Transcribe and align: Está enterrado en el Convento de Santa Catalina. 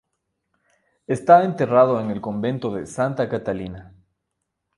Está 1.05 1.43
enterrado 1.43 2.01
en 2.01 2.09
el 2.09 2.21
Convento 2.21 2.73
de 2.73 2.87
Santa 2.87 3.29
Catalina. 3.29 3.93